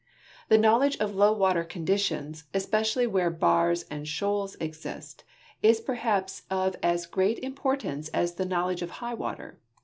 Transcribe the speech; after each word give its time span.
The 0.49 0.57
knowl 0.57 0.81
edge 0.81 0.97
of 0.97 1.13
low 1.13 1.31
water 1.31 1.63
conditions, 1.63 2.45
especially 2.55 3.05
where 3.05 3.29
bars 3.29 3.83
and 3.91 4.07
shoals 4.07 4.55
exist, 4.55 5.23
is 5.61 5.79
perha{)s 5.79 6.41
of 6.49 6.75
as 6.81 7.05
great 7.05 7.37
importance 7.37 8.09
as 8.09 8.33
the 8.33 8.45
knowledge 8.45 8.81
of 8.81 8.89
high 9.05 9.13
water. 9.13 9.59